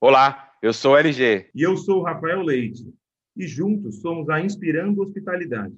Olá, 0.00 0.52
eu 0.62 0.72
sou 0.72 0.92
o 0.92 0.96
LG. 0.96 1.50
E 1.52 1.60
eu 1.60 1.76
sou 1.76 1.98
o 1.98 2.02
Rafael 2.04 2.40
Leite. 2.40 2.84
E 3.36 3.48
juntos 3.48 4.00
somos 4.00 4.30
a 4.30 4.40
Inspirando 4.40 5.02
Hospitalidade. 5.02 5.74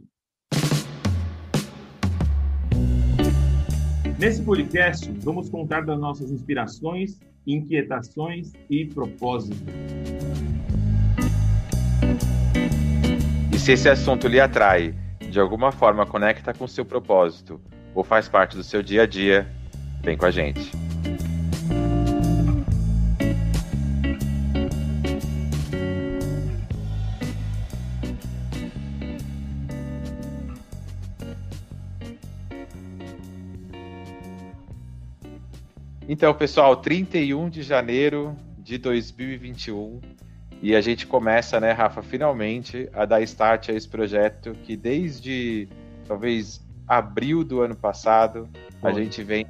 Nesse 4.19 4.45
podcast, 4.45 5.11
vamos 5.22 5.48
contar 5.48 5.87
das 5.87 5.98
nossas 5.98 6.30
inspirações, 6.30 7.19
inquietações 7.46 8.53
e 8.69 8.85
propósitos. 8.85 9.59
E 13.55 13.59
se 13.59 13.73
esse 13.73 13.89
assunto 13.89 14.29
lhe 14.29 14.39
atrai, 14.39 14.95
de 15.30 15.41
alguma 15.41 15.73
forma 15.73 16.05
conecta 16.05 16.52
com 16.52 16.68
seu 16.68 16.84
propósito 16.84 17.59
ou 17.95 18.05
faz 18.05 18.29
parte 18.29 18.55
do 18.55 18.62
seu 18.62 18.82
dia 18.82 19.05
a 19.05 19.07
dia, 19.07 19.50
vem 20.02 20.14
com 20.14 20.27
a 20.27 20.30
gente. 20.30 20.80
Então, 36.20 36.34
pessoal, 36.34 36.77
31 36.77 37.48
de 37.48 37.62
janeiro 37.62 38.37
de 38.59 38.77
2021 38.77 40.02
e 40.60 40.77
a 40.77 40.80
gente 40.83 41.06
começa, 41.06 41.59
né, 41.59 41.73
Rafa, 41.73 42.02
finalmente 42.02 42.91
a 42.93 43.06
dar 43.06 43.23
start 43.23 43.70
a 43.70 43.73
esse 43.73 43.88
projeto 43.88 44.52
que 44.62 44.77
desde 44.77 45.66
talvez 46.06 46.62
abril 46.87 47.43
do 47.43 47.62
ano 47.62 47.74
passado 47.74 48.51
a 48.83 48.93
gente 48.93 49.23
vem 49.23 49.46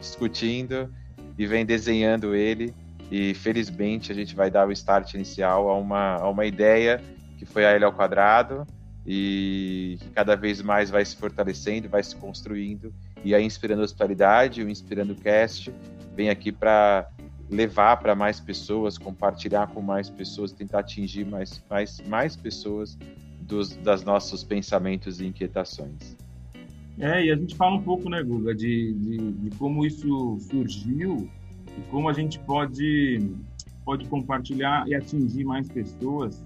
discutindo 0.00 0.92
e 1.38 1.46
vem 1.46 1.64
desenhando 1.64 2.34
ele 2.34 2.74
e 3.12 3.32
felizmente 3.34 4.10
a 4.10 4.14
gente 4.16 4.34
vai 4.34 4.50
dar 4.50 4.66
o 4.66 4.72
start 4.72 5.14
inicial 5.14 5.70
a 5.70 5.78
uma, 5.78 6.16
a 6.16 6.28
uma 6.28 6.44
ideia 6.44 7.00
que 7.38 7.46
foi 7.46 7.64
a 7.64 7.70
L 7.70 7.84
ao 7.84 7.92
quadrado 7.92 8.66
e 9.06 9.98
que 10.00 10.10
cada 10.10 10.34
vez 10.34 10.60
mais 10.60 10.90
vai 10.90 11.04
se 11.04 11.14
fortalecendo, 11.14 11.88
vai 11.88 12.02
se 12.02 12.16
construindo 12.16 12.92
e 13.24 13.36
a 13.36 13.40
Inspirando 13.40 13.82
Hospitalidade, 13.82 14.64
o 14.64 14.68
Inspirando 14.68 15.14
Cast 15.14 15.72
vem 16.18 16.30
aqui 16.30 16.50
para 16.50 17.08
levar 17.48 17.96
para 17.98 18.12
mais 18.12 18.40
pessoas, 18.40 18.98
compartilhar 18.98 19.68
com 19.68 19.80
mais 19.80 20.10
pessoas, 20.10 20.50
tentar 20.52 20.80
atingir 20.80 21.24
mais, 21.24 21.64
mais, 21.70 22.02
mais 22.08 22.34
pessoas 22.34 22.98
dos 23.40 23.76
das 23.76 24.02
nossos 24.02 24.42
pensamentos 24.42 25.20
e 25.20 25.26
inquietações. 25.26 26.16
É, 26.98 27.24
e 27.24 27.30
a 27.30 27.36
gente 27.36 27.54
fala 27.54 27.76
um 27.76 27.82
pouco, 27.82 28.10
né, 28.10 28.20
Guga, 28.20 28.52
de, 28.52 28.92
de, 28.94 29.32
de 29.32 29.56
como 29.56 29.86
isso 29.86 30.36
surgiu 30.40 31.30
e 31.78 31.80
como 31.88 32.08
a 32.08 32.12
gente 32.12 32.40
pode, 32.40 33.30
pode 33.84 34.04
compartilhar 34.08 34.88
e 34.88 34.96
atingir 34.96 35.44
mais 35.44 35.68
pessoas, 35.68 36.44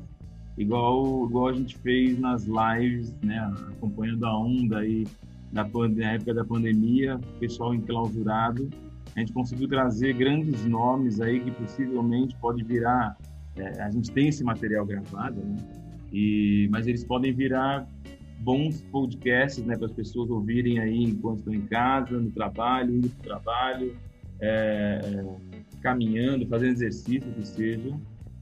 igual, 0.59 1.27
igual 1.27 1.49
a 1.49 1.55
gente 1.55 1.79
fez 1.79 2.19
nas 2.21 2.45
lives, 2.45 3.11
né, 3.23 3.39
acompanhando 3.71 4.27
a 4.27 4.39
onda 4.39 4.81
aí 4.81 5.07
da, 5.51 5.63
da 5.63 6.07
época 6.13 6.35
da 6.35 6.45
pandemia, 6.45 7.19
pessoal 7.41 7.75
enclausurado, 7.75 8.69
a 9.15 9.21
gente 9.21 9.33
conseguiu 9.33 9.69
trazer 9.69 10.15
grandes 10.15 10.65
nomes 10.65 11.21
aí 11.21 11.41
que 11.41 11.51
possivelmente 11.51 12.35
pode 12.37 12.63
virar. 12.65 13.17
É, 13.57 13.83
a 13.83 13.91
gente 13.91 14.11
tem 14.11 14.29
esse 14.29 14.43
material 14.43 14.87
gravado, 14.87 15.41
né? 15.41 15.57
E, 16.13 16.69
mas 16.71 16.87
eles 16.87 17.05
podem 17.05 17.33
virar 17.33 17.87
bons 18.41 18.83
podcasts, 18.91 19.65
né, 19.65 19.77
para 19.77 19.87
as 19.87 19.93
pessoas 19.93 20.29
ouvirem 20.29 20.79
aí 20.81 21.05
enquanto 21.05 21.39
estão 21.39 21.55
em 21.55 21.63
casa, 21.63 22.19
no 22.19 22.31
trabalho, 22.31 22.97
indo 22.97 23.09
para 23.09 23.21
o 23.21 23.23
trabalho, 23.23 23.97
é, 24.41 25.01
caminhando, 25.81 26.47
fazendo 26.47 26.73
exercício, 26.73 27.33
que 27.33 27.47
seja. 27.47 27.95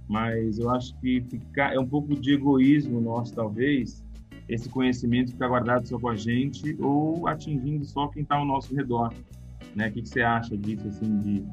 Mas 0.09 0.59
eu 0.59 0.71
acho 0.71 0.99
que 1.01 1.21
ficar, 1.21 1.75
é 1.75 1.79
um 1.79 1.87
pouco 1.87 2.19
de 2.19 2.35
egoísmo 2.35 3.01
nosso, 3.01 3.35
talvez, 3.35 4.03
esse 4.49 4.69
conhecimento 4.69 5.33
ficar 5.33 5.49
guardado 5.49 5.87
só 5.87 5.99
com 5.99 6.09
a 6.09 6.17
gente 6.17 6.77
ou 6.81 7.29
atingindo 7.29 7.85
só 7.85 8.09
quem 8.09 8.23
está 8.23 8.37
ao 8.37 8.45
nosso 8.45 8.75
redor. 8.75 9.13
Né? 9.75 9.89
O 9.89 9.93
que, 9.93 10.07
você 10.07 10.23
acha 10.23 10.57
disso, 10.57 10.89
assim, 10.89 11.19
de, 11.21 11.45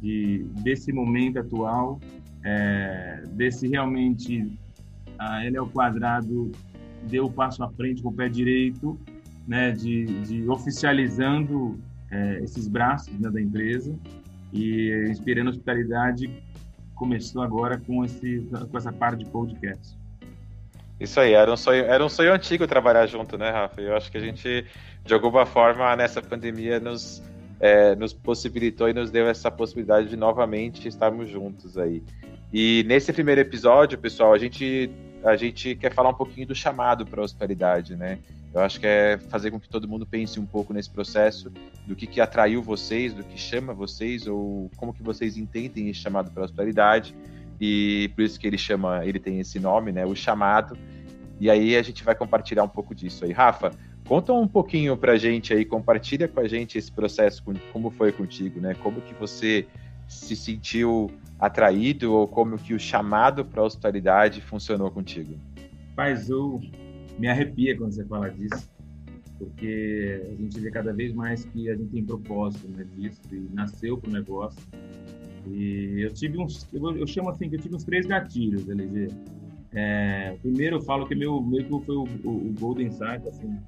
de 0.00 0.44
desse 0.62 0.92
momento 0.92 1.38
atual, 1.38 2.00
é, 2.44 3.22
desse 3.32 3.68
realmente 3.68 4.58
a 5.18 5.44
ele 5.44 5.56
é 5.56 5.60
o 5.60 5.66
quadrado 5.66 6.52
deu 7.02 7.26
o 7.26 7.32
passo 7.32 7.62
à 7.62 7.70
frente 7.70 8.02
com 8.02 8.08
o 8.08 8.12
pé 8.12 8.28
direito, 8.28 8.98
né, 9.46 9.70
de, 9.70 10.04
de 10.22 10.48
oficializando 10.48 11.78
é, 12.10 12.40
esses 12.42 12.68
braços 12.68 13.18
né, 13.18 13.30
da 13.30 13.40
empresa 13.40 13.96
e 14.52 15.06
inspirando 15.08 15.50
hospitalidade 15.50 16.30
começou 16.94 17.42
agora 17.42 17.78
com 17.78 18.04
esse 18.04 18.48
com 18.70 18.76
essa 18.76 18.92
parte 18.92 19.24
de 19.24 19.30
podcast. 19.30 19.96
Isso 20.98 21.20
aí, 21.20 21.34
era 21.34 21.52
um 21.52 21.56
sonho, 21.56 21.84
era 21.84 22.04
um 22.04 22.08
sonho 22.08 22.32
antigo 22.32 22.66
trabalhar 22.66 23.06
junto, 23.06 23.36
né, 23.36 23.50
Rafa? 23.50 23.80
Eu 23.82 23.94
acho 23.94 24.10
que 24.10 24.16
a 24.16 24.20
gente, 24.20 24.64
de 25.04 25.14
alguma 25.14 25.44
forma, 25.44 25.94
nessa 25.94 26.22
pandemia, 26.22 26.80
nos, 26.80 27.22
é, 27.60 27.94
nos 27.94 28.12
possibilitou 28.12 28.88
e 28.88 28.92
nos 28.92 29.10
deu 29.10 29.28
essa 29.28 29.50
possibilidade 29.50 30.08
de 30.08 30.16
novamente 30.16 30.86
estarmos 30.86 31.28
juntos 31.28 31.76
aí. 31.78 32.02
E 32.52 32.84
nesse 32.86 33.12
primeiro 33.12 33.40
episódio, 33.40 33.98
pessoal, 33.98 34.32
a 34.32 34.38
gente, 34.38 34.90
a 35.24 35.36
gente 35.36 35.74
quer 35.74 35.92
falar 35.92 36.10
um 36.10 36.14
pouquinho 36.14 36.46
do 36.46 36.54
chamado 36.54 37.04
para 37.04 37.20
a 37.20 37.24
hospitalidade, 37.24 37.96
né? 37.96 38.18
Eu 38.54 38.60
acho 38.62 38.80
que 38.80 38.86
é 38.86 39.18
fazer 39.28 39.50
com 39.50 39.60
que 39.60 39.68
todo 39.68 39.86
mundo 39.86 40.06
pense 40.06 40.40
um 40.40 40.46
pouco 40.46 40.72
nesse 40.72 40.88
processo, 40.88 41.52
do 41.86 41.94
que, 41.94 42.06
que 42.06 42.20
atraiu 42.20 42.62
vocês, 42.62 43.12
do 43.12 43.22
que 43.22 43.38
chama 43.38 43.74
vocês, 43.74 44.26
ou 44.26 44.70
como 44.76 44.94
que 44.94 45.02
vocês 45.02 45.36
entendem 45.36 45.90
esse 45.90 46.00
chamado 46.00 46.30
para 46.30 46.42
a 46.42 46.46
hospitalidade 46.46 47.14
e 47.60 48.10
por 48.14 48.22
isso 48.22 48.38
que 48.38 48.46
ele 48.46 48.58
chama, 48.58 49.04
ele 49.04 49.18
tem 49.18 49.40
esse 49.40 49.58
nome, 49.58 49.92
né, 49.92 50.04
o 50.04 50.14
chamado. 50.14 50.76
E 51.40 51.50
aí 51.50 51.76
a 51.76 51.82
gente 51.82 52.04
vai 52.04 52.14
compartilhar 52.14 52.64
um 52.64 52.68
pouco 52.68 52.94
disso 52.94 53.24
aí. 53.24 53.32
Rafa, 53.32 53.70
conta 54.06 54.32
um 54.32 54.48
pouquinho 54.48 54.96
pra 54.96 55.16
gente 55.16 55.52
aí, 55.52 55.64
compartilha 55.64 56.28
com 56.28 56.40
a 56.40 56.48
gente 56.48 56.78
esse 56.78 56.90
processo, 56.90 57.42
como 57.72 57.90
foi 57.90 58.12
contigo, 58.12 58.60
né? 58.60 58.74
Como 58.74 59.00
que 59.00 59.14
você 59.14 59.66
se 60.08 60.36
sentiu 60.36 61.10
atraído 61.38 62.14
ou 62.14 62.26
como 62.26 62.56
que 62.56 62.72
o 62.72 62.78
chamado 62.78 63.44
para 63.44 63.60
a 63.60 63.64
hospitalidade 63.64 64.40
funcionou 64.40 64.90
contigo? 64.90 65.34
Paz, 65.94 66.30
eu 66.30 66.60
me 67.18 67.28
arrepia 67.28 67.76
quando 67.76 67.92
você 67.92 68.04
fala 68.04 68.30
disso, 68.30 68.70
porque 69.38 70.22
a 70.24 70.42
gente 70.42 70.60
vê 70.60 70.70
cada 70.70 70.92
vez 70.92 71.12
mais 71.12 71.44
que 71.44 71.68
a 71.68 71.74
gente 71.74 71.90
tem 71.90 72.04
propósito 72.04 72.68
né, 72.68 72.86
disso 72.96 73.20
e 73.32 73.48
nasceu 73.52 73.98
para 73.98 74.10
o 74.10 74.12
negócio. 74.12 74.62
E 75.48 76.00
eu 76.00 76.12
tive 76.12 76.38
uns, 76.38 76.66
eu, 76.72 76.96
eu, 76.96 77.06
chamo 77.06 77.30
assim 77.30 77.48
que 77.48 77.56
eu 77.56 77.60
tive 77.60 77.74
uns 77.74 77.84
três 77.84 78.06
gatilhos, 78.06 78.68
LG. 78.68 79.08
É, 79.72 80.36
primeiro 80.40 80.76
eu 80.76 80.80
falo 80.80 81.06
que 81.06 81.14
meu 81.14 81.40
meio 81.42 81.64
que 81.64 81.84
foi 81.84 81.96
o, 81.96 82.04
o, 82.24 82.30
o 82.30 82.54
golden 82.58 82.90
side 82.90 83.28
assim 83.28 83.58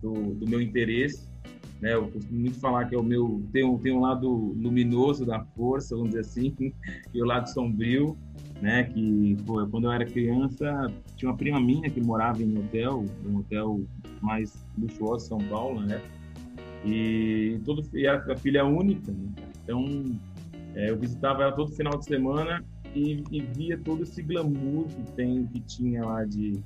do, 0.00 0.34
do, 0.34 0.48
meu 0.48 0.60
interesse, 0.60 1.28
né? 1.80 1.94
Eu 1.94 2.08
costumo 2.08 2.40
muito 2.40 2.58
falar 2.58 2.86
que 2.86 2.94
é 2.94 2.98
o 2.98 3.02
meu 3.02 3.42
tem 3.52 3.64
um, 3.64 3.78
tem 3.78 3.92
um 3.92 4.00
lado 4.00 4.28
luminoso 4.28 5.24
da 5.24 5.40
força, 5.56 5.94
vamos 5.94 6.10
dizer 6.10 6.20
assim, 6.20 6.54
e 7.12 7.22
o 7.22 7.24
lado 7.24 7.48
sombrio, 7.48 8.16
né? 8.60 8.84
Que 8.84 9.36
pô, 9.46 9.66
quando 9.66 9.84
eu 9.84 9.92
era 9.92 10.04
criança 10.04 10.90
tinha 11.16 11.30
uma 11.30 11.36
prima 11.36 11.60
minha 11.60 11.90
que 11.90 12.00
morava 12.00 12.42
em 12.42 12.56
um 12.56 12.60
hotel, 12.60 13.04
um 13.26 13.38
hotel 13.38 13.80
mais 14.20 14.64
luxuoso 14.78 15.24
de 15.24 15.28
São 15.28 15.38
Paulo, 15.48 15.80
né? 15.80 16.00
E 16.84 17.60
todo 17.64 17.82
e 17.94 18.06
a 18.06 18.36
filha 18.36 18.64
única, 18.64 19.10
né? 19.10 19.28
então 19.62 20.04
é, 20.74 20.90
eu 20.90 20.98
visitava 20.98 21.42
ela 21.42 21.52
todo 21.52 21.72
final 21.72 21.98
de 21.98 22.04
semana 22.04 22.62
e, 22.94 23.24
e, 23.30 23.40
via 23.40 23.78
todo 23.78 24.02
esse 24.02 24.22
glamour 24.22 24.86
que 24.86 25.12
tem, 25.12 25.46
que 25.46 25.60
tinha 25.60 26.04
lá 26.04 26.24
de 26.24 26.62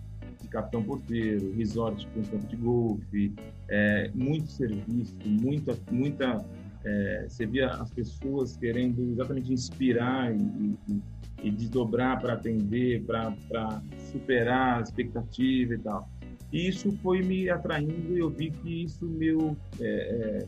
capitão 0.51 0.83
porteiro, 0.83 1.53
resort 1.57 2.07
com 2.09 2.23
campo 2.23 2.47
de 2.47 2.57
golfe, 2.57 3.33
é, 3.69 4.11
muito 4.15 4.51
serviço, 4.51 5.15
muita, 5.25 5.77
muita 5.91 6.45
é, 6.85 7.27
você 7.29 7.47
via 7.47 7.69
as 7.69 7.91
pessoas 7.91 8.57
querendo 8.57 9.03
exatamente 9.11 9.53
inspirar 9.53 10.35
e, 10.35 10.77
e, 10.89 11.03
e 11.45 11.51
desdobrar 11.51 12.21
para 12.21 12.35
atender, 12.35 13.03
para 13.05 13.83
superar 14.11 14.79
a 14.79 14.83
expectativa 14.83 15.75
e 15.75 15.79
tal. 15.79 16.09
E 16.53 16.69
isso 16.69 16.91
foi 17.03 17.23
me 17.23 17.49
atraindo 17.49 18.17
e 18.17 18.19
eu 18.19 18.31
vi 18.31 18.51
que 18.51 18.85
isso 18.85 19.05
meu, 19.07 19.57
é, 19.79 19.87
é, 19.87 20.47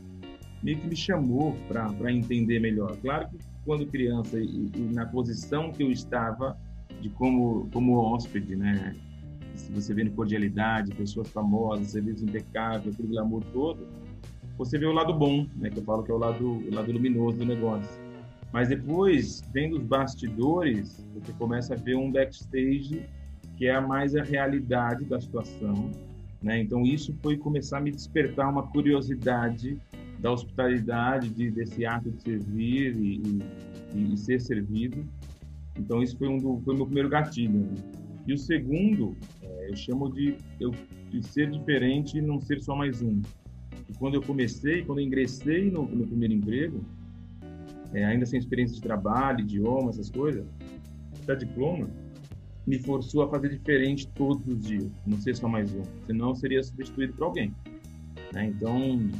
meio 0.62 0.78
que 0.78 0.88
me 0.88 0.96
chamou 0.96 1.56
para 1.68 2.12
entender 2.12 2.58
melhor. 2.58 2.96
Claro 2.96 3.28
que 3.28 3.38
quando 3.64 3.86
criança 3.86 4.38
e, 4.38 4.70
e, 4.74 4.90
na 4.92 5.06
posição 5.06 5.70
que 5.70 5.82
eu 5.82 5.90
estava 5.90 6.58
de 7.00 7.08
como 7.10 7.68
como 7.72 7.96
hóspede, 7.96 8.56
né? 8.56 8.96
Você 9.74 9.94
vê 9.94 10.08
cordialidade, 10.10 10.94
pessoas 10.94 11.28
famosas, 11.28 11.88
serviço 11.88 12.24
impecável, 12.24 12.92
aquele 12.92 13.08
glamour 13.08 13.42
todo, 13.52 13.86
você 14.58 14.78
vê 14.78 14.86
o 14.86 14.92
lado 14.92 15.14
bom, 15.14 15.46
né? 15.56 15.70
Que 15.70 15.78
eu 15.78 15.84
falo 15.84 16.02
que 16.02 16.10
é 16.10 16.14
o 16.14 16.18
lado 16.18 16.46
o 16.46 16.74
lado 16.74 16.92
luminoso 16.92 17.38
do 17.38 17.44
negócio. 17.44 17.90
Mas 18.52 18.68
depois, 18.68 19.42
vendo 19.52 19.78
os 19.78 19.84
bastidores, 19.84 21.06
você 21.14 21.32
começa 21.32 21.74
a 21.74 21.76
ver 21.76 21.96
um 21.96 22.10
backstage 22.10 23.02
que 23.56 23.66
é 23.66 23.80
mais 23.80 24.14
a 24.14 24.22
realidade 24.22 25.04
da 25.04 25.20
situação, 25.20 25.90
né? 26.42 26.60
Então 26.60 26.82
isso 26.82 27.14
foi 27.22 27.36
começar 27.36 27.78
a 27.78 27.80
me 27.80 27.90
despertar 27.90 28.50
uma 28.50 28.66
curiosidade 28.66 29.78
da 30.22 30.30
hospitalidade, 30.30 31.28
de, 31.30 31.50
desse 31.50 31.84
ato 31.84 32.10
de 32.10 32.22
servir 32.22 32.96
e, 32.96 33.42
e, 33.94 34.12
e 34.14 34.16
ser 34.16 34.40
servido. 34.40 35.04
Então, 35.76 36.02
isso 36.02 36.16
foi 36.16 36.28
um 36.28 36.38
do, 36.38 36.60
foi 36.64 36.74
o 36.74 36.76
meu 36.76 36.86
primeiro 36.86 37.08
gatilho. 37.08 37.58
Né? 37.58 37.74
E 38.26 38.32
o 38.32 38.38
segundo, 38.38 39.16
é, 39.42 39.70
eu 39.70 39.76
chamo 39.76 40.12
de, 40.12 40.36
eu, 40.60 40.70
de 41.10 41.26
ser 41.26 41.50
diferente 41.50 42.18
e 42.18 42.22
não 42.22 42.40
ser 42.40 42.62
só 42.62 42.76
mais 42.76 43.02
um. 43.02 43.20
E 43.88 43.92
quando 43.98 44.14
eu 44.14 44.22
comecei, 44.22 44.84
quando 44.84 45.00
eu 45.00 45.04
ingressei 45.04 45.70
no, 45.70 45.82
no 45.82 46.06
primeiro 46.06 46.34
emprego, 46.34 46.84
é, 47.92 48.04
ainda 48.04 48.24
sem 48.24 48.38
experiência 48.38 48.76
de 48.76 48.82
trabalho, 48.82 49.40
idioma, 49.40 49.90
essas 49.90 50.10
coisas, 50.10 50.46
até 51.22 51.34
diploma, 51.34 51.88
me 52.66 52.78
forçou 52.78 53.22
a 53.22 53.28
fazer 53.28 53.48
diferente 53.48 54.06
todos 54.08 54.46
os 54.46 54.60
dias, 54.60 54.90
não 55.06 55.20
ser 55.20 55.36
só 55.36 55.48
mais 55.48 55.74
um, 55.74 55.82
senão 56.06 56.30
eu 56.30 56.34
seria 56.36 56.62
substituído 56.62 57.12
por 57.14 57.24
alguém. 57.24 57.52
Né? 58.32 58.46
Então, 58.46 59.10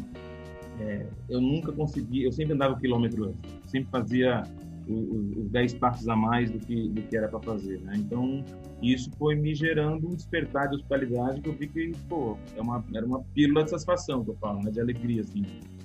é, 0.80 1.06
eu 1.28 1.40
nunca 1.40 1.72
consegui, 1.72 2.22
eu 2.22 2.32
sempre 2.32 2.54
andava 2.54 2.74
o 2.74 2.78
quilômetro 2.78 3.24
antes, 3.24 3.50
sempre 3.66 3.90
fazia 3.90 4.44
os 4.88 5.48
10 5.50 5.74
passos 5.74 6.08
a 6.08 6.16
mais 6.16 6.50
do 6.50 6.58
que, 6.58 6.88
do 6.88 7.02
que 7.02 7.16
era 7.16 7.28
para 7.28 7.40
fazer. 7.40 7.80
Né? 7.80 7.94
Então, 7.96 8.44
isso 8.82 9.10
foi 9.18 9.36
me 9.36 9.54
gerando 9.54 10.08
um 10.08 10.14
despertar 10.14 10.68
de 10.68 10.76
hospitalidade 10.76 11.40
que 11.40 11.48
eu 11.48 11.52
vi 11.52 11.68
que, 11.68 11.92
pô, 12.08 12.36
é 12.56 12.60
uma, 12.60 12.84
era 12.94 13.06
uma 13.06 13.22
pílula 13.34 13.62
de 13.62 13.70
satisfação 13.70 14.24
que 14.24 14.30
eu 14.30 14.36
falo, 14.36 14.60
né? 14.62 14.70
de 14.70 14.80
alegria, 14.80 15.20
assim. 15.20 15.44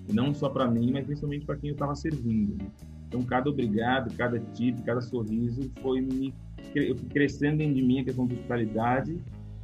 E 0.09 0.13
não 0.13 0.33
só 0.33 0.49
para 0.49 0.67
mim, 0.67 0.91
mas 0.91 1.05
principalmente 1.05 1.45
para 1.45 1.57
quem 1.57 1.69
eu 1.69 1.73
estava 1.73 1.93
servindo. 1.95 2.57
Né? 2.57 2.69
Então, 3.07 3.21
cada 3.23 3.49
obrigado, 3.49 4.13
cada 4.15 4.39
tip, 4.39 4.81
cada 4.83 5.01
sorriso 5.01 5.71
foi 5.81 6.01
me 6.01 6.33
crescendo 7.09 7.57
de 7.57 7.81
mim 7.81 7.99
a 7.99 8.03
questão 8.03 8.25
de 8.25 8.33
hospitalidade, 8.33 9.17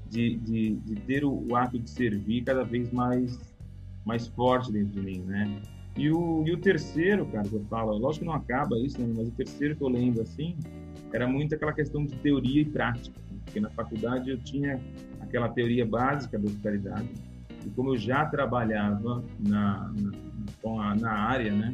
de, 0.10 0.38
de, 0.38 0.76
de 0.76 0.96
ter 1.02 1.26
o, 1.26 1.46
o, 1.50 1.56
ato 1.56 1.80
de 1.80 1.90
servir 1.90 2.44
cada 2.44 2.64
vez 2.64 2.92
mais, 2.92 3.40
mais 4.06 4.28
forte 4.28 4.72
dentro 4.72 5.02
de 5.02 5.02
mim, 5.02 5.20
né? 5.20 5.62
E 5.98 6.10
o, 6.12 6.44
e 6.46 6.52
o 6.52 6.58
terceiro, 6.58 7.26
cara, 7.28 7.48
que 7.48 7.56
eu 7.56 7.64
falo, 7.66 7.98
lógico 7.98 8.26
que 8.26 8.26
não 8.26 8.34
acaba 8.34 8.78
isso, 8.80 9.00
né? 9.00 9.14
mas 9.16 9.28
o 9.28 9.32
terceiro 9.32 9.76
que 9.76 9.84
eu 9.84 9.90
lembro, 9.90 10.22
assim, 10.22 10.56
era 11.14 11.28
muito 11.28 11.56
aquela 11.56 11.72
questão 11.72 12.06
de 12.06 12.16
teoria 12.18 12.62
e 12.62 12.66
prática. 12.66 13.18
Né? 13.32 13.38
Porque 13.46 13.60
na 13.60 13.70
faculdade 13.70 14.30
eu 14.30 14.38
tinha 14.40 14.80
aquela 15.22 15.48
teoria 15.48 15.86
básica 15.86 16.38
da 16.38 16.46
hospitalidade, 16.46 17.10
e 17.66 17.70
como 17.70 17.92
eu 17.92 17.98
já 17.98 18.26
trabalhava 18.26 19.24
na, 19.40 19.94
na, 20.64 20.96
na 20.96 21.12
área, 21.12 21.52
né? 21.54 21.74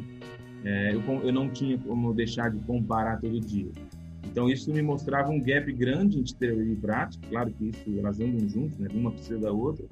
É, 0.64 0.94
eu, 0.94 1.02
eu 1.22 1.32
não 1.32 1.48
tinha 1.48 1.76
como 1.78 2.12
deixar 2.14 2.50
de 2.50 2.60
comparar 2.60 3.18
todo 3.20 3.40
dia. 3.40 3.70
Então, 4.24 4.48
isso 4.48 4.72
me 4.72 4.82
mostrava 4.82 5.30
um 5.30 5.40
gap 5.40 5.72
grande 5.72 6.18
entre 6.18 6.34
teoria 6.34 6.72
e 6.72 6.76
prática. 6.76 7.26
Claro 7.28 7.50
que 7.50 7.70
isso, 7.70 7.98
elas 7.98 8.20
andam 8.20 8.48
juntas, 8.48 8.78
né? 8.78 8.88
uma 8.92 9.10
precisa 9.10 9.38
da 9.38 9.50
outra. 9.50 9.84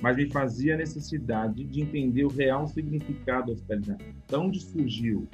Mas 0.00 0.16
me 0.16 0.28
fazia 0.30 0.74
a 0.74 0.76
necessidade 0.76 1.64
de 1.64 1.80
entender 1.80 2.24
o 2.24 2.28
real 2.28 2.66
significado 2.66 3.46
da 3.46 3.52
hospitalidade. 3.52 4.04
Então, 4.26 4.46
onde 4.46 4.60
surgiu? 4.60 5.26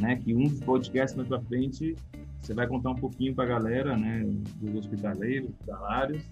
Né? 0.00 0.16
Que 0.16 0.34
um 0.34 0.44
dos 0.44 0.60
podcasts 0.60 1.16
na 1.16 1.24
sua 1.24 1.40
frente, 1.42 1.94
você 2.42 2.54
vai 2.54 2.66
contar 2.66 2.90
um 2.90 2.96
pouquinho 2.96 3.34
para 3.34 3.44
a 3.44 3.46
galera, 3.46 3.96
né? 3.96 4.28
Dos 4.60 4.74
hospitaleiros, 4.74 5.50
hospitalários. 5.50 6.22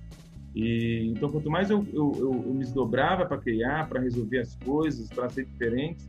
E, 0.54 1.12
então, 1.14 1.30
quanto 1.30 1.48
mais 1.48 1.70
eu, 1.70 1.86
eu, 1.92 2.12
eu, 2.16 2.44
eu 2.46 2.52
me 2.52 2.64
desdobrava 2.64 3.24
para 3.24 3.38
criar, 3.38 3.88
para 3.88 4.00
resolver 4.00 4.40
as 4.40 4.56
coisas, 4.56 5.08
para 5.08 5.28
ser 5.28 5.44
diferente, 5.44 6.04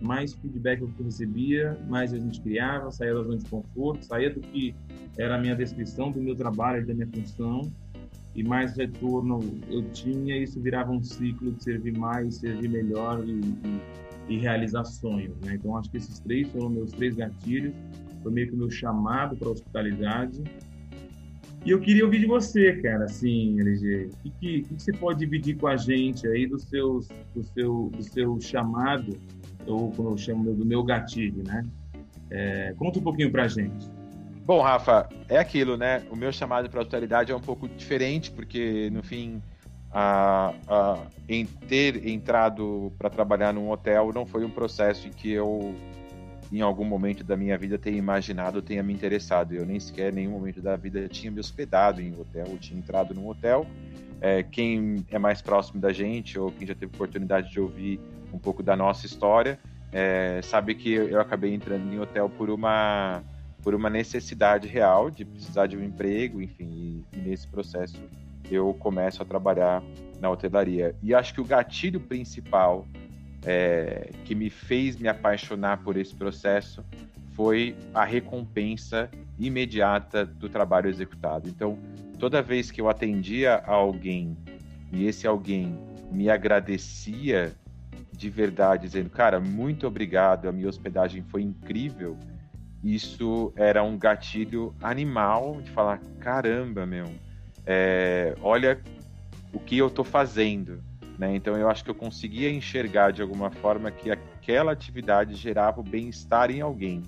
mais 0.00 0.32
feedback 0.32 0.80
eu 0.80 0.90
recebia, 1.04 1.76
mais 1.88 2.14
a 2.14 2.18
gente 2.18 2.40
criava, 2.40 2.90
saía 2.90 3.14
da 3.14 3.22
zona 3.22 3.38
de 3.38 3.44
conforto, 3.46 4.04
saía 4.04 4.30
do 4.32 4.40
que 4.40 4.74
era 5.18 5.34
a 5.34 5.38
minha 5.38 5.54
descrição 5.54 6.10
do 6.10 6.20
meu 6.20 6.36
trabalho 6.36 6.86
da 6.86 6.94
minha 6.94 7.08
função, 7.08 7.70
e 8.34 8.44
mais 8.44 8.76
retorno 8.76 9.40
eu 9.68 9.82
tinha, 9.90 10.38
isso 10.38 10.60
virava 10.60 10.92
um 10.92 11.02
ciclo 11.02 11.52
de 11.52 11.64
servir 11.64 11.98
mais, 11.98 12.36
servir 12.36 12.68
melhor 12.68 13.22
e, 13.26 13.40
e, 13.40 14.34
e 14.34 14.38
realizar 14.38 14.84
sonhos. 14.84 15.36
Né? 15.44 15.56
Então, 15.56 15.76
acho 15.76 15.90
que 15.90 15.96
esses 15.96 16.20
três 16.20 16.48
foram 16.50 16.70
meus 16.70 16.92
três 16.92 17.16
gatilhos, 17.16 17.74
foi 18.22 18.32
meio 18.32 18.48
que 18.48 18.54
o 18.54 18.58
meu 18.58 18.70
chamado 18.70 19.36
para 19.36 19.48
a 19.48 19.52
hospitalidade. 19.52 20.42
E 21.64 21.70
eu 21.70 21.80
queria 21.80 22.04
ouvir 22.04 22.20
de 22.20 22.26
você, 22.26 22.72
cara, 22.80 23.04
assim, 23.04 23.60
LG, 23.60 24.10
o 24.24 24.30
que, 24.30 24.62
que, 24.62 24.74
você 24.74 24.92
pode 24.92 25.18
dividir 25.18 25.58
com 25.58 25.66
a 25.66 25.76
gente 25.76 26.26
aí 26.26 26.46
do, 26.46 26.58
seus, 26.58 27.08
do, 27.34 27.42
seu, 27.42 27.90
do 27.94 28.02
seu 28.02 28.40
chamado 28.40 29.18
ou 29.66 29.90
como 29.92 30.10
eu 30.10 30.16
chamo 30.16 30.54
do 30.54 30.64
meu 30.64 30.82
gatilho, 30.82 31.42
né? 31.46 31.62
É, 32.30 32.74
conta 32.78 32.98
um 32.98 33.02
pouquinho 33.02 33.30
pra 33.30 33.46
gente. 33.46 33.90
Bom, 34.46 34.62
Rafa, 34.62 35.08
é 35.28 35.38
aquilo, 35.38 35.76
né? 35.76 36.02
O 36.10 36.16
meu 36.16 36.32
chamado 36.32 36.68
para 36.70 36.80
hospitalidade 36.80 37.30
é 37.30 37.36
um 37.36 37.40
pouco 37.40 37.68
diferente, 37.68 38.30
porque 38.30 38.88
no 38.90 39.02
fim, 39.02 39.42
a, 39.92 40.54
a, 40.66 40.98
em 41.28 41.44
ter 41.44 42.06
entrado 42.08 42.92
para 42.98 43.10
trabalhar 43.10 43.52
num 43.52 43.70
hotel 43.70 44.12
não 44.14 44.24
foi 44.24 44.44
um 44.44 44.50
processo 44.50 45.06
em 45.06 45.10
que 45.10 45.30
eu, 45.30 45.74
em 46.52 46.60
algum 46.60 46.84
momento 46.84 47.22
da 47.22 47.36
minha 47.36 47.56
vida, 47.56 47.78
tenha 47.78 47.96
imaginado, 47.96 48.60
tenha 48.60 48.82
me 48.82 48.92
interessado. 48.92 49.52
Eu 49.54 49.64
nem 49.64 49.78
sequer, 49.78 50.12
em 50.12 50.16
nenhum 50.16 50.32
momento 50.32 50.60
da 50.60 50.76
vida, 50.76 51.08
tinha 51.08 51.30
me 51.30 51.38
hospedado 51.38 52.00
em 52.00 52.12
um 52.12 52.20
hotel, 52.20 52.46
tinha 52.58 52.78
entrado 52.78 53.14
num 53.14 53.28
hotel. 53.28 53.66
É, 54.20 54.42
quem 54.42 55.04
é 55.10 55.18
mais 55.18 55.40
próximo 55.40 55.80
da 55.80 55.92
gente, 55.92 56.38
ou 56.38 56.50
quem 56.50 56.66
já 56.66 56.74
teve 56.74 56.94
oportunidade 56.94 57.50
de 57.50 57.60
ouvir 57.60 58.00
um 58.32 58.38
pouco 58.38 58.62
da 58.62 58.76
nossa 58.76 59.06
história, 59.06 59.58
é, 59.92 60.40
sabe 60.42 60.74
que 60.74 60.92
eu 60.92 61.20
acabei 61.20 61.54
entrando 61.54 61.92
em 61.92 61.98
hotel 61.98 62.28
por 62.28 62.50
uma 62.50 63.22
por 63.62 63.74
uma 63.74 63.90
necessidade 63.90 64.66
real 64.66 65.10
de 65.10 65.22
precisar 65.22 65.66
de 65.66 65.76
um 65.76 65.84
emprego, 65.84 66.40
enfim, 66.40 66.64
e, 66.64 67.04
e 67.12 67.20
nesse 67.20 67.46
processo 67.46 68.00
eu 68.50 68.72
começo 68.74 69.22
a 69.22 69.24
trabalhar 69.24 69.82
na 70.18 70.30
hotelaria. 70.30 70.94
E 71.02 71.14
acho 71.14 71.34
que 71.34 71.40
o 71.40 71.44
gatilho 71.44 72.00
principal 72.00 72.86
é, 73.44 74.10
que 74.24 74.34
me 74.34 74.50
fez 74.50 74.96
me 74.96 75.08
apaixonar 75.08 75.78
por 75.78 75.96
esse 75.96 76.14
processo 76.14 76.84
foi 77.32 77.74
a 77.94 78.04
recompensa 78.04 79.10
imediata 79.38 80.24
do 80.26 80.48
trabalho 80.48 80.88
executado. 80.88 81.48
Então, 81.48 81.78
toda 82.18 82.42
vez 82.42 82.70
que 82.70 82.80
eu 82.80 82.88
atendia 82.88 83.54
a 83.66 83.72
alguém 83.72 84.36
e 84.92 85.06
esse 85.06 85.26
alguém 85.26 85.78
me 86.10 86.28
agradecia 86.28 87.54
de 88.12 88.28
verdade, 88.28 88.82
dizendo, 88.82 89.08
cara, 89.08 89.40
muito 89.40 89.86
obrigado, 89.86 90.46
a 90.46 90.52
minha 90.52 90.68
hospedagem 90.68 91.22
foi 91.22 91.40
incrível, 91.40 92.18
isso 92.84 93.50
era 93.56 93.82
um 93.82 93.96
gatilho 93.96 94.74
animal 94.82 95.62
de 95.62 95.70
falar, 95.70 95.98
caramba, 96.18 96.84
meu, 96.84 97.06
é, 97.64 98.36
olha 98.42 98.78
o 99.52 99.58
que 99.58 99.78
eu 99.78 99.86
estou 99.86 100.04
fazendo. 100.04 100.82
Né? 101.20 101.36
Então 101.36 101.54
eu 101.54 101.68
acho 101.68 101.84
que 101.84 101.90
eu 101.90 101.94
conseguia 101.94 102.50
enxergar 102.50 103.10
de 103.10 103.20
alguma 103.20 103.50
forma 103.50 103.90
que 103.90 104.10
aquela 104.10 104.72
atividade 104.72 105.34
gerava 105.34 105.78
o 105.78 105.84
bem-estar 105.84 106.50
em 106.50 106.62
alguém. 106.62 107.02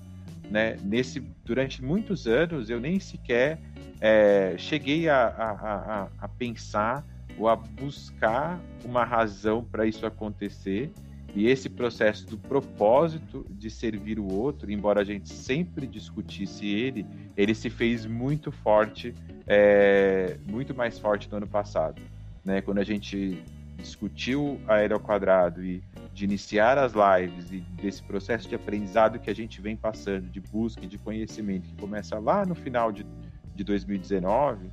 Né? 0.51 0.77
Nesse, 0.83 1.19
durante 1.43 1.83
muitos 1.83 2.27
anos 2.27 2.69
eu 2.69 2.79
nem 2.79 2.99
sequer 2.99 3.57
é, 3.99 4.53
cheguei 4.55 5.09
a, 5.09 5.25
a, 5.25 5.51
a, 5.51 6.07
a 6.19 6.27
pensar 6.27 7.03
ou 7.39 7.49
a 7.49 7.55
buscar 7.55 8.61
uma 8.85 9.03
razão 9.03 9.63
para 9.63 9.87
isso 9.87 10.05
acontecer. 10.05 10.91
E 11.35 11.47
esse 11.47 11.67
processo 11.67 12.27
do 12.27 12.37
propósito 12.37 13.43
de 13.49 13.71
servir 13.71 14.19
o 14.19 14.31
outro, 14.31 14.71
embora 14.71 15.01
a 15.01 15.03
gente 15.03 15.33
sempre 15.33 15.87
discutisse 15.87 16.67
ele, 16.67 17.03
ele 17.35 17.55
se 17.55 17.71
fez 17.71 18.05
muito 18.05 18.51
forte, 18.51 19.15
é, 19.47 20.37
muito 20.47 20.75
mais 20.75 20.99
forte 20.99 21.27
no 21.31 21.37
ano 21.37 21.47
passado. 21.47 21.99
Né? 22.45 22.61
Quando 22.61 22.77
a 22.77 22.83
gente 22.83 23.41
discutiu 23.83 24.59
a 24.67 24.75
Aero 24.75 24.99
Quadrado 24.99 25.63
e 25.63 25.83
de 26.13 26.23
iniciar 26.23 26.77
as 26.77 26.93
lives 26.93 27.51
e 27.51 27.59
desse 27.81 28.01
processo 28.01 28.47
de 28.47 28.55
aprendizado 28.55 29.19
que 29.19 29.29
a 29.29 29.35
gente 29.35 29.61
vem 29.61 29.75
passando, 29.75 30.29
de 30.29 30.39
busca 30.39 30.87
de 30.87 30.97
conhecimento, 30.97 31.67
que 31.67 31.75
começa 31.75 32.17
lá 32.17 32.45
no 32.45 32.55
final 32.55 32.91
de, 32.91 33.05
de 33.53 33.63
2019, 33.63 34.71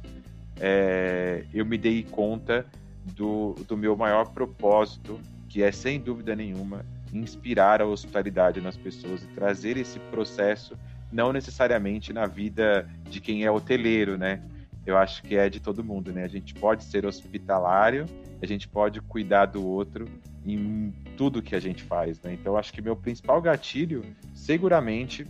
é, 0.60 1.44
eu 1.52 1.66
me 1.66 1.76
dei 1.76 2.04
conta 2.04 2.64
do, 3.16 3.54
do 3.66 3.76
meu 3.76 3.96
maior 3.96 4.30
propósito, 4.30 5.18
que 5.48 5.62
é, 5.62 5.72
sem 5.72 5.98
dúvida 5.98 6.36
nenhuma, 6.36 6.84
inspirar 7.12 7.82
a 7.82 7.86
hospitalidade 7.86 8.60
nas 8.60 8.76
pessoas 8.76 9.22
e 9.22 9.26
trazer 9.28 9.76
esse 9.76 9.98
processo, 9.98 10.76
não 11.10 11.32
necessariamente 11.32 12.12
na 12.12 12.26
vida 12.26 12.88
de 13.08 13.20
quem 13.20 13.44
é 13.44 13.50
hoteleiro, 13.50 14.16
né? 14.16 14.40
Eu 14.86 14.96
acho 14.96 15.22
que 15.22 15.36
é 15.36 15.48
de 15.48 15.58
todo 15.58 15.82
mundo, 15.82 16.12
né? 16.12 16.24
A 16.24 16.28
gente 16.28 16.54
pode 16.54 16.84
ser 16.84 17.04
hospitalário, 17.04 18.06
a 18.42 18.46
gente 18.46 18.68
pode 18.68 19.00
cuidar 19.00 19.46
do 19.46 19.66
outro 19.66 20.06
em 20.44 20.92
tudo 21.16 21.42
que 21.42 21.54
a 21.54 21.60
gente 21.60 21.82
faz, 21.82 22.20
né? 22.22 22.32
Então, 22.32 22.56
acho 22.56 22.72
que 22.72 22.80
meu 22.80 22.96
principal 22.96 23.40
gatilho, 23.42 24.04
seguramente, 24.34 25.26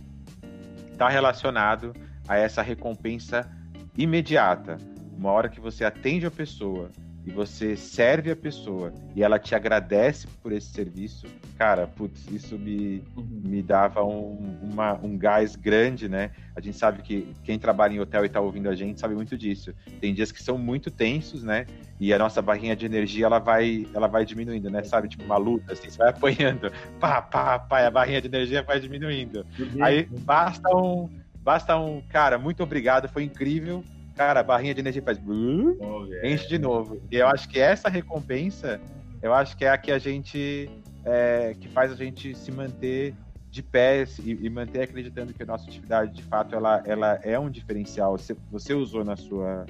está 0.91 1.09
relacionado 1.09 1.93
a 2.27 2.37
essa 2.37 2.61
recompensa 2.61 3.49
imediata, 3.97 4.77
uma 5.17 5.31
hora 5.31 5.49
que 5.49 5.59
você 5.59 5.83
atende 5.83 6.25
a 6.25 6.31
pessoa 6.31 6.89
e 7.25 7.31
você 7.31 7.75
serve 7.75 8.31
a 8.31 8.35
pessoa 8.35 8.93
e 9.15 9.23
ela 9.23 9.37
te 9.37 9.53
agradece 9.53 10.27
por 10.41 10.51
esse 10.51 10.67
serviço, 10.71 11.27
cara, 11.57 11.85
putz, 11.85 12.25
isso 12.31 12.57
me, 12.57 13.03
uhum. 13.15 13.41
me 13.43 13.61
dava 13.61 14.03
um, 14.03 14.57
uma, 14.61 14.93
um 15.03 15.17
gás 15.17 15.55
grande, 15.55 16.09
né? 16.09 16.31
A 16.55 16.61
gente 16.61 16.77
sabe 16.77 17.01
que 17.01 17.33
quem 17.43 17.59
trabalha 17.59 17.93
em 17.93 17.99
hotel 17.99 18.25
e 18.25 18.29
tá 18.29 18.41
ouvindo 18.41 18.69
a 18.69 18.75
gente 18.75 18.99
sabe 18.99 19.13
muito 19.13 19.37
disso. 19.37 19.73
Tem 19.99 20.13
dias 20.13 20.31
que 20.31 20.41
são 20.41 20.57
muito 20.57 20.89
tensos, 20.89 21.43
né? 21.43 21.65
E 21.99 22.13
a 22.13 22.17
nossa 22.17 22.41
barrinha 22.41 22.75
de 22.75 22.85
energia, 22.85 23.27
ela 23.27 23.39
vai, 23.39 23.85
ela 23.93 24.07
vai 24.07 24.25
diminuindo, 24.25 24.69
né? 24.69 24.83
Sabe, 24.83 25.07
tipo 25.07 25.23
uma 25.23 25.37
luta, 25.37 25.73
assim, 25.73 25.89
você 25.89 25.97
vai 25.97 26.09
apanhando, 26.09 26.71
pá, 26.99 27.21
pá, 27.21 27.59
pá, 27.59 27.81
e 27.81 27.85
a 27.85 27.91
barrinha 27.91 28.21
de 28.21 28.27
energia 28.27 28.63
vai 28.63 28.79
diminuindo. 28.79 29.45
Uhum. 29.59 29.83
Aí 29.83 30.07
basta 30.21 30.75
um 30.75 31.09
basta 31.43 31.77
um, 31.77 32.01
cara, 32.01 32.37
muito 32.37 32.61
obrigado, 32.63 33.09
foi 33.09 33.23
incrível. 33.23 33.83
Cara, 34.15 34.41
a 34.41 34.43
barrinha 34.43 34.73
de 34.73 34.81
energia 34.81 35.01
faz. 35.01 35.19
Oh, 35.19 36.05
enche 36.23 36.47
de 36.47 36.59
novo. 36.59 37.01
E 37.11 37.17
eu 37.17 37.27
acho 37.27 37.47
que 37.47 37.59
essa 37.59 37.89
recompensa, 37.89 38.79
eu 39.21 39.33
acho 39.33 39.55
que 39.55 39.65
é 39.65 39.69
a 39.69 39.77
que 39.77 39.91
a 39.91 39.99
gente. 39.99 40.69
É, 41.03 41.55
que 41.59 41.67
faz 41.67 41.91
a 41.91 41.95
gente 41.95 42.35
se 42.35 42.51
manter 42.51 43.15
de 43.49 43.61
pé 43.61 44.05
e, 44.23 44.45
e, 44.45 44.49
manter 44.49 44.83
acreditando 44.83 45.33
que 45.33 45.43
a 45.43 45.45
nossa 45.45 45.67
atividade, 45.67 46.13
de 46.13 46.23
fato, 46.23 46.55
ela, 46.55 46.81
ela 46.85 47.19
é 47.21 47.37
um 47.37 47.49
diferencial. 47.49 48.17
Você, 48.17 48.35
você 48.49 48.73
usou 48.73 49.03
na 49.03 49.17
sua, 49.17 49.65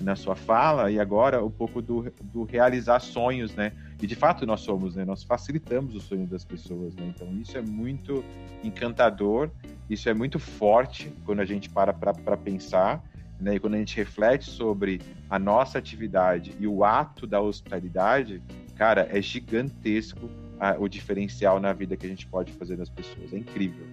na 0.00 0.14
sua 0.14 0.34
fala 0.34 0.90
e 0.90 1.00
agora 1.00 1.42
um 1.42 1.50
pouco 1.50 1.80
do, 1.80 2.12
do 2.20 2.44
realizar 2.44 3.00
sonhos, 3.00 3.54
né? 3.54 3.72
E 4.02 4.06
de 4.06 4.14
fato 4.14 4.44
nós 4.44 4.60
somos, 4.60 4.96
né? 4.96 5.04
Nós 5.04 5.22
facilitamos 5.22 5.94
o 5.94 6.00
sonho 6.00 6.26
das 6.26 6.44
pessoas, 6.44 6.94
né? 6.94 7.06
Então 7.14 7.26
isso 7.40 7.56
é 7.56 7.62
muito 7.62 8.22
encantador, 8.62 9.50
isso 9.88 10.08
é 10.08 10.14
muito 10.14 10.38
forte 10.38 11.10
quando 11.24 11.40
a 11.40 11.44
gente 11.44 11.70
para 11.70 11.92
para 11.92 12.36
pensar, 12.36 13.02
né? 13.42 13.56
E 13.56 13.60
quando 13.60 13.74
a 13.74 13.78
gente 13.78 13.96
reflete 13.96 14.48
sobre 14.48 15.00
a 15.28 15.38
nossa 15.38 15.78
atividade 15.78 16.54
e 16.58 16.66
o 16.66 16.84
ato 16.84 17.26
da 17.26 17.40
hospitalidade, 17.40 18.42
cara, 18.76 19.08
é 19.10 19.20
gigantesco 19.20 20.30
a, 20.58 20.76
o 20.78 20.88
diferencial 20.88 21.60
na 21.60 21.72
vida 21.72 21.96
que 21.96 22.06
a 22.06 22.08
gente 22.08 22.26
pode 22.26 22.52
fazer 22.52 22.76
das 22.76 22.88
pessoas. 22.88 23.32
É 23.32 23.36
incrível. 23.36 23.84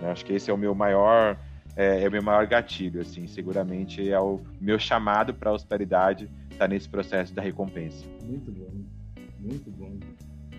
Eu 0.00 0.10
acho 0.10 0.24
que 0.24 0.32
esse 0.32 0.50
é 0.50 0.54
o 0.54 0.58
meu 0.58 0.74
maior 0.74 1.36
é, 1.76 2.04
é, 2.04 2.08
o 2.08 2.12
meu 2.12 2.22
maior 2.22 2.46
gatilho, 2.46 3.00
assim, 3.00 3.26
seguramente 3.26 4.08
é 4.08 4.20
o 4.20 4.40
meu 4.60 4.78
chamado 4.78 5.34
para 5.34 5.50
a 5.50 5.52
hospitalidade 5.52 6.30
está 6.50 6.68
nesse 6.68 6.88
processo 6.88 7.34
da 7.34 7.42
recompensa. 7.42 8.06
Muito 8.24 8.52
bom, 8.52 8.70
muito 9.40 9.70
bom. 9.72 9.92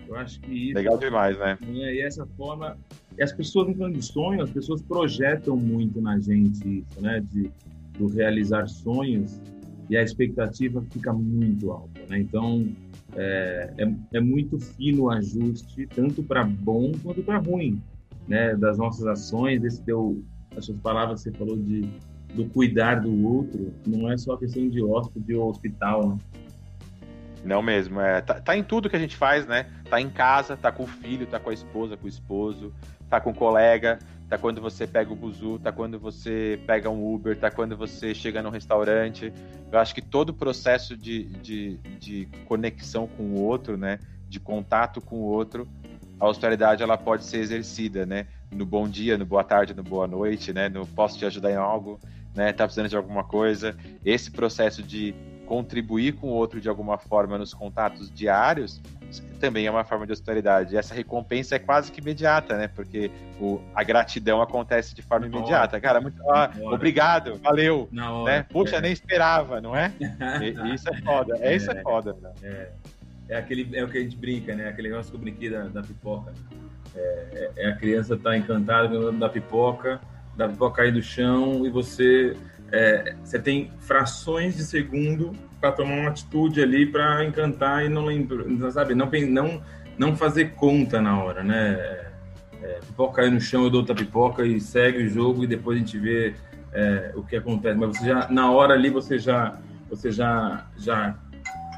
Eu 0.06 0.16
acho 0.16 0.40
que 0.40 0.52
isso, 0.52 0.74
legal 0.74 0.98
demais, 0.98 1.38
né? 1.38 1.58
É, 1.62 1.94
e 1.94 2.00
essa 2.00 2.26
forma, 2.36 2.76
as 3.20 3.32
pessoas 3.32 3.68
em 3.68 3.92
de 3.92 4.02
sonho, 4.02 4.42
as 4.42 4.50
pessoas 4.50 4.82
projetam 4.82 5.56
muito 5.56 6.00
na 6.00 6.18
gente 6.20 6.84
isso, 6.86 7.00
né? 7.00 7.20
De 7.32 7.50
do 7.98 8.06
realizar 8.06 8.66
sonhos 8.68 9.40
e 9.88 9.96
a 9.96 10.02
expectativa 10.02 10.82
fica 10.90 11.12
muito 11.12 11.70
alta, 11.70 12.00
né? 12.08 12.18
Então 12.18 12.66
é, 13.14 13.72
é, 13.78 13.94
é 14.14 14.20
muito 14.20 14.58
fino 14.58 15.04
o 15.04 15.10
ajuste, 15.10 15.86
tanto 15.94 16.22
para 16.22 16.44
bom 16.44 16.92
quanto 17.02 17.22
para 17.22 17.38
ruim, 17.38 17.82
né? 18.26 18.54
Das 18.56 18.78
nossas 18.78 19.06
ações, 19.06 19.62
esse 19.64 19.82
teu, 19.82 20.22
as 20.56 20.64
suas 20.64 20.78
palavras 20.80 21.20
você 21.20 21.32
falou 21.32 21.56
de 21.56 21.88
do 22.34 22.44
cuidar 22.46 22.96
do 23.00 23.26
outro, 23.26 23.72
não 23.86 24.10
é 24.10 24.18
só 24.18 24.36
questão 24.36 24.68
de 24.68 24.82
hóspede 24.82 25.34
ou 25.34 25.48
hospital, 25.48 26.10
né? 26.10 26.18
Não 27.44 27.62
mesmo, 27.62 28.00
é, 28.00 28.20
tá, 28.20 28.40
tá, 28.40 28.56
em 28.56 28.62
tudo 28.62 28.90
que 28.90 28.96
a 28.96 28.98
gente 28.98 29.16
faz, 29.16 29.46
né? 29.46 29.66
Tá 29.88 30.00
em 30.00 30.10
casa, 30.10 30.56
tá 30.56 30.72
com 30.72 30.82
o 30.82 30.86
filho, 30.86 31.26
tá 31.26 31.38
com 31.38 31.50
a 31.50 31.54
esposa, 31.54 31.96
com 31.96 32.06
o 32.06 32.08
esposo, 32.08 32.72
tá 33.08 33.20
com 33.20 33.30
o 33.30 33.34
colega, 33.34 33.98
tá 34.28 34.36
quando 34.36 34.60
você 34.60 34.86
pega 34.86 35.12
o 35.12 35.16
buzu, 35.16 35.58
tá 35.58 35.70
quando 35.70 35.98
você 35.98 36.60
pega 36.66 36.90
um 36.90 37.14
Uber, 37.14 37.38
tá 37.38 37.50
quando 37.50 37.76
você 37.76 38.14
chega 38.14 38.42
num 38.42 38.50
restaurante. 38.50 39.32
Eu 39.70 39.78
acho 39.78 39.94
que 39.94 40.02
todo 40.02 40.30
o 40.30 40.34
processo 40.34 40.96
de, 40.96 41.24
de, 41.24 41.76
de 41.98 42.28
conexão 42.46 43.06
com 43.06 43.22
o 43.22 43.42
outro, 43.42 43.76
né, 43.76 43.98
de 44.28 44.40
contato 44.40 45.00
com 45.00 45.16
o 45.16 45.24
outro, 45.24 45.68
a 46.18 46.26
hospitalidade 46.26 46.82
ela 46.82 46.96
pode 46.96 47.24
ser 47.24 47.38
exercida, 47.38 48.04
né, 48.04 48.26
no 48.50 48.64
bom 48.64 48.88
dia, 48.88 49.16
no 49.18 49.26
boa 49.26 49.44
tarde, 49.44 49.74
no 49.74 49.82
boa 49.82 50.06
noite, 50.06 50.52
né, 50.52 50.68
no 50.68 50.86
posso 50.86 51.18
te 51.18 51.24
ajudar 51.26 51.52
em 51.52 51.56
algo, 51.56 52.00
né, 52.34 52.52
tá 52.52 52.64
precisando 52.64 52.88
de 52.88 52.96
alguma 52.96 53.22
coisa. 53.22 53.76
Esse 54.04 54.30
processo 54.30 54.82
de 54.82 55.14
contribuir 55.46 56.14
com 56.14 56.28
o 56.28 56.30
outro 56.30 56.60
de 56.60 56.68
alguma 56.68 56.98
forma 56.98 57.38
nos 57.38 57.54
contatos 57.54 58.10
diários 58.10 58.82
também 59.36 59.66
é 59.66 59.70
uma 59.70 59.84
forma 59.84 60.06
de 60.06 60.12
hospitalidade. 60.12 60.76
essa 60.76 60.94
recompensa 60.94 61.56
é 61.56 61.58
quase 61.58 61.92
que 61.92 62.00
imediata, 62.00 62.56
né? 62.56 62.68
Porque 62.68 63.10
o, 63.40 63.60
a 63.74 63.82
gratidão 63.82 64.40
acontece 64.40 64.94
de 64.94 65.02
forma 65.02 65.26
imediata. 65.26 65.80
Cara, 65.80 66.00
muito 66.00 66.20
ah, 66.30 66.50
obrigado, 66.72 67.38
valeu. 67.42 67.88
Né? 67.92 68.44
Puxa, 68.48 68.76
é. 68.76 68.80
nem 68.80 68.92
esperava, 68.92 69.60
não 69.60 69.76
é? 69.76 69.92
e, 70.00 70.74
isso 70.74 70.88
é 70.88 70.96
foda. 71.02 71.36
É, 71.40 71.54
isso 71.54 71.70
é, 71.70 71.78
é 71.78 71.82
foda. 71.82 72.16
É. 72.42 72.68
é, 73.28 73.36
aquele, 73.36 73.76
é 73.76 73.84
o 73.84 73.88
que 73.88 73.98
a 73.98 74.00
gente 74.00 74.16
brinca, 74.16 74.54
né? 74.54 74.68
Aquele 74.68 74.88
negócio 74.88 75.10
que 75.10 75.16
eu 75.16 75.20
brinquei 75.20 75.50
da, 75.50 75.64
da 75.64 75.82
pipoca. 75.82 76.32
É, 76.94 77.50
é, 77.56 77.68
a 77.68 77.76
criança 77.76 78.16
tá 78.16 78.36
encantada 78.36 79.12
da 79.12 79.28
pipoca, 79.28 80.00
da 80.34 80.48
pipoca 80.48 80.76
cair 80.76 80.92
do 80.92 81.02
chão 81.02 81.66
e 81.66 81.70
você 81.70 82.34
é, 82.72 83.14
você 83.22 83.38
tem 83.38 83.70
frações 83.78 84.56
de 84.56 84.64
segundo 84.64 85.32
para 85.60 85.72
tomar 85.72 85.94
uma 85.94 86.08
atitude 86.08 86.60
ali 86.60 86.86
para 86.86 87.24
encantar 87.24 87.84
e 87.84 87.88
não 87.88 88.04
lembrar, 88.04 88.70
sabe? 88.70 88.94
Não, 88.94 89.08
não, 89.28 89.62
não 89.96 90.16
fazer 90.16 90.52
conta 90.52 91.00
na 91.00 91.22
hora, 91.22 91.42
né? 91.42 91.74
É, 91.74 92.06
é, 92.62 92.80
pipoca 92.86 93.16
caiu 93.16 93.32
no 93.32 93.40
chão, 93.40 93.64
eu 93.64 93.70
dou 93.70 93.80
outra 93.80 93.94
pipoca 93.94 94.44
e 94.44 94.60
segue 94.60 95.04
o 95.04 95.08
jogo 95.08 95.44
e 95.44 95.46
depois 95.46 95.76
a 95.76 95.80
gente 95.80 95.98
vê 95.98 96.34
é, 96.72 97.12
o 97.14 97.22
que 97.22 97.36
acontece. 97.36 97.78
Mas 97.78 97.96
você 97.96 98.06
já, 98.06 98.28
na 98.28 98.50
hora 98.50 98.74
ali, 98.74 98.90
você 98.90 99.18
já, 99.18 99.58
você 99.88 100.10
já, 100.10 100.66
já 100.76 101.16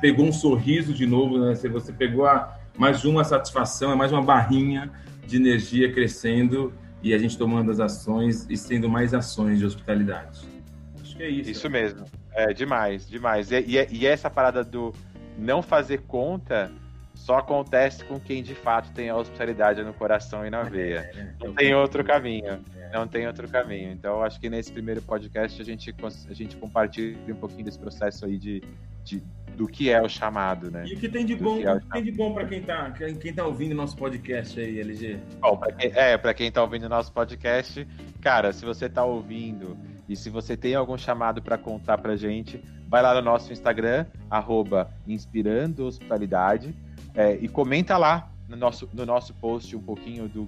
pegou 0.01 0.27
um 0.27 0.33
sorriso 0.33 0.95
de 0.95 1.07
novo, 1.07 1.39
né? 1.39 1.55
Você, 1.55 1.69
você 1.69 1.93
pegou 1.93 2.27
a, 2.27 2.57
mais 2.77 3.05
uma 3.05 3.25
satisfação, 3.25 3.93
é 3.93 3.95
mais 3.95 4.11
uma 4.11 4.23
barrinha 4.23 4.91
de 5.27 5.37
energia 5.37 5.93
crescendo 5.93 6.73
e 7.03 7.13
a 7.13 7.19
gente 7.19 7.37
tomando 7.37 7.71
as 7.71 7.79
ações 7.79 8.47
e 8.49 8.57
sendo 8.57 8.89
mais 8.89 9.13
ações 9.13 9.59
de 9.59 9.67
hospitalidade 9.67 10.58
que 11.19 11.25
é 11.25 11.29
isso. 11.29 11.51
Isso 11.51 11.71
mesmo. 11.71 12.05
É, 12.33 12.53
demais, 12.53 13.09
demais. 13.09 13.51
E, 13.51 13.57
e, 13.57 13.87
e, 13.91 14.07
essa 14.07 14.31
parada 14.31 14.63
do 14.63 14.95
não 15.37 15.61
fazer 15.61 16.03
conta 16.03 16.71
só 17.15 17.39
acontece 17.39 18.05
com 18.05 18.19
quem 18.21 18.43
de 18.43 18.55
fato 18.55 18.93
tem 18.93 19.11
a 19.11 19.17
hospitalidade 19.17 19.83
no 19.83 19.93
coração 19.93 20.47
e 20.47 20.51
na 20.51 20.61
é, 20.61 20.71
veia. 20.71 21.11
É, 21.15 21.35
não 21.45 21.53
tem 21.53 21.75
outro 21.75 22.05
caminho. 22.05 22.61
Não 22.93 23.07
tem 23.07 23.27
outro 23.27 23.49
caminho. 23.49 23.91
Então, 23.91 24.23
acho 24.23 24.41
que 24.41 24.49
nesse 24.49 24.73
primeiro 24.73 25.03
podcast 25.03 25.61
a 25.61 25.65
gente, 25.65 25.95
a 26.31 26.33
gente 26.33 26.57
compartilha 26.57 27.35
um 27.35 27.37
pouquinho 27.37 27.65
desse 27.65 27.79
processo 27.79 28.25
aí 28.25 28.39
de, 28.39 28.63
de 29.05 29.23
do 29.57 29.67
que 29.67 29.91
é 29.91 30.01
o 30.01 30.09
chamado, 30.09 30.71
né? 30.71 30.85
E 30.87 30.95
o 30.95 30.97
que 30.97 31.09
tem 31.09 31.27
de 31.27 31.35
do 31.35 31.43
bom, 31.43 31.59
que 31.59 31.67
é 31.67 31.81
tem 31.93 32.05
de 32.05 32.13
bom 32.13 32.33
para 32.33 32.47
quem 32.47 32.63
tá, 32.63 32.93
quem 32.93 33.35
tá 33.35 33.45
ouvindo 33.45 33.75
nosso 33.75 33.97
podcast 33.97 34.59
aí, 34.61 34.79
LG? 34.79 35.19
Bom, 35.41 35.57
pra 35.57 35.73
quem, 35.73 35.91
é, 35.93 36.17
para 36.17 36.33
quem 36.33 36.53
tá 36.53 36.63
ouvindo 36.63 36.89
nosso 36.89 37.13
podcast, 37.13 37.85
cara, 38.21 38.53
se 38.53 38.65
você 38.65 38.89
tá 38.89 39.05
ouvindo 39.05 39.77
e 40.09 40.17
se 40.17 40.31
você 40.31 40.57
tem 40.57 40.75
algum 40.75 40.97
chamado 40.97 41.43
para 41.43 41.59
contar 41.59 41.99
pra 41.99 42.17
gente, 42.17 42.63
vai 42.89 43.03
lá 43.03 43.15
no 43.15 43.23
nosso 43.23 43.53
Instagram, 43.53 44.07
arroba 44.31 44.91
Inspirando 45.07 45.87
Hospitalidade, 45.87 46.75
é, 47.15 47.37
e 47.37 47.49
comenta 47.49 47.97
lá 47.99 48.31
no 48.49 48.57
nosso, 48.57 48.89
no 48.93 49.05
nosso 49.05 49.35
post 49.35 49.77
um 49.77 49.83
pouquinho 49.83 50.29
do 50.29 50.47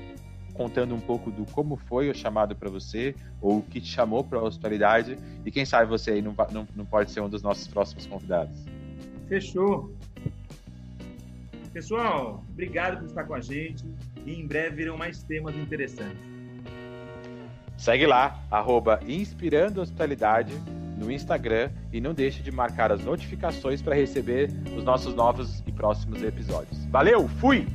contando 0.54 0.94
um 0.94 1.00
pouco 1.00 1.30
do 1.30 1.46
como 1.52 1.76
foi 1.76 2.10
o 2.10 2.14
chamado 2.14 2.54
para 2.54 2.68
você, 2.68 3.14
ou 3.40 3.58
o 3.58 3.62
que 3.62 3.80
te 3.80 3.88
chamou 3.88 4.22
para 4.22 4.38
a 4.38 4.42
hospitalidade, 4.42 5.16
e 5.44 5.50
quem 5.50 5.64
sabe 5.64 5.88
você 5.88 6.12
aí 6.12 6.22
não, 6.22 6.34
não, 6.52 6.68
não 6.76 6.84
pode 6.84 7.10
ser 7.10 7.20
um 7.20 7.28
dos 7.28 7.42
nossos 7.42 7.66
próximos 7.66 8.06
convidados. 8.06 8.64
Fechou. 9.28 9.94
Pessoal, 11.72 12.44
obrigado 12.50 12.98
por 12.98 13.06
estar 13.06 13.24
com 13.24 13.34
a 13.34 13.40
gente 13.40 13.84
e 14.26 14.34
em 14.34 14.46
breve 14.46 14.76
virão 14.76 14.98
mais 14.98 15.22
temas 15.22 15.56
interessantes. 15.56 16.39
Segue 17.80 18.06
lá, 18.06 18.38
arroba 18.50 19.00
Inspirando 19.08 19.80
Hospitalidade 19.80 20.52
no 20.98 21.10
Instagram 21.10 21.70
e 21.90 21.98
não 21.98 22.12
deixe 22.12 22.42
de 22.42 22.52
marcar 22.52 22.92
as 22.92 23.02
notificações 23.02 23.80
para 23.80 23.94
receber 23.94 24.50
os 24.76 24.84
nossos 24.84 25.14
novos 25.14 25.62
e 25.66 25.72
próximos 25.72 26.22
episódios. 26.22 26.84
Valeu, 26.90 27.26
fui! 27.26 27.66